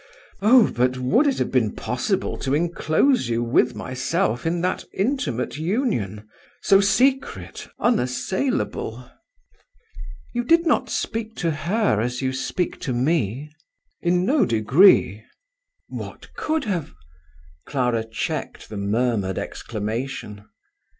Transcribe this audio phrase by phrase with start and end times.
[0.41, 5.57] Oh, but would it have been possible to enclose you with myself in that intimate
[5.57, 6.27] union?
[6.59, 9.11] so secret, unassailable!"
[10.33, 13.51] "You did not speak to her as you speak to me?"
[14.01, 15.23] "In no degree."
[15.87, 16.95] "What could have!..."
[17.67, 20.45] Clara checked the murmured exclamation.